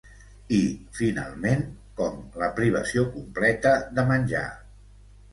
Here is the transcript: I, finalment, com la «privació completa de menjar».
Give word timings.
I, 0.59 0.59
finalment, 0.99 1.59
com 1.99 2.15
la 2.43 2.47
«privació 2.59 3.03
completa 3.17 3.75
de 3.99 4.07
menjar». 4.13 4.41